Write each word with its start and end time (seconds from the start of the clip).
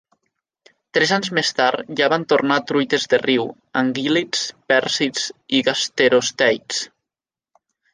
Tres 0.97 1.11
anys 1.17 1.29
més 1.39 1.51
tard 1.59 1.91
ja 1.99 2.07
van 2.15 2.25
tornar 2.33 2.59
truites 2.73 3.07
de 3.13 3.21
riu, 3.25 3.47
anguíl·lids, 3.85 4.49
pèrcids 4.75 5.31
i 5.61 5.65
gasterosteids. 5.73 6.87